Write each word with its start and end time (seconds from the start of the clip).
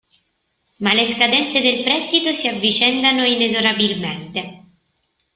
Ma 0.79 0.93
le 0.93 1.05
scadenze 1.05 1.61
del 1.61 1.83
prestito 1.83 2.33
si 2.33 2.47
avvicendano 2.47 3.23
inesorabilmente. 3.23 4.63